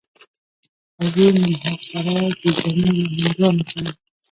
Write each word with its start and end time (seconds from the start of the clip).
قاضي 0.99 1.25
منهاج 1.35 1.79
سراج 1.89 2.33
جوزجاني 2.41 2.93
له 3.21 3.29
هندوانو 3.29 3.63
سره 3.71 3.89